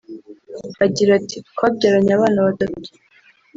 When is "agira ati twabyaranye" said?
0.85-2.11